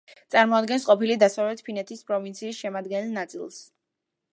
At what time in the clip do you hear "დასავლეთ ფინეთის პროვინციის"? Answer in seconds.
1.25-2.65